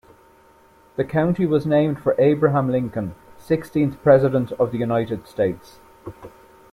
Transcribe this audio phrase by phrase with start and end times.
[0.95, 5.77] The county was named for Abraham Lincoln, sixteenth president of the United States.